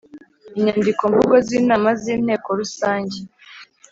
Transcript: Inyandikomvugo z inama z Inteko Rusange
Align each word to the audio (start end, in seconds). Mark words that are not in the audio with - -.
Inyandikomvugo 0.57 1.35
z 1.47 1.49
inama 1.59 1.89
z 2.01 2.03
Inteko 2.13 2.49
Rusange 2.59 3.17